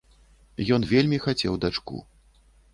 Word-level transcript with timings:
Ён 0.77 0.81
вельмі 0.93 1.21
хацеў 1.27 1.61
дачку. 1.69 2.03